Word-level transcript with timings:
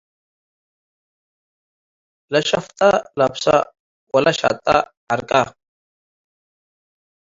ለሸፍጠ 2.31 2.79
ለብሰ 3.19 3.45
ወለሸጠ 4.13 4.65
ዐርቀ። 5.09 5.31